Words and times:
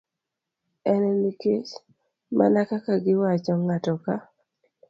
En 0.91 1.01
nikech, 1.21 1.69
mana 2.37 2.61
kaka 2.69 2.93
giwacho, 3.03 3.53
ng'ato 3.63 3.93
ka 4.03 4.15